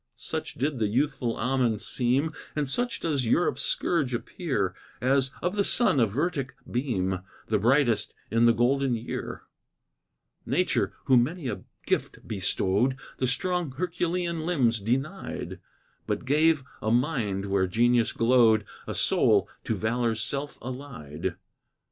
[0.15, 5.63] Such did the youthful Ammon seem, And such does Europe's scourge appear, As, of the
[5.63, 9.43] sun, a vertic beam, The brightest in the golden year.
[10.43, 15.59] Nature, who many a gift bestowed, The strong herculean limbs denied,
[16.07, 21.35] But gave a mind, where genius glowed, A soul, to valor's self allied.